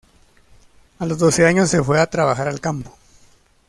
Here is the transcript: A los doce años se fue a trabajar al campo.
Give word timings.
A 0.97 1.05
los 1.05 1.19
doce 1.19 1.45
años 1.45 1.69
se 1.69 1.83
fue 1.83 2.01
a 2.01 2.07
trabajar 2.07 2.47
al 2.47 2.59
campo. 2.59 2.97